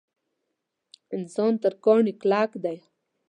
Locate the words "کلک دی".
2.21-2.77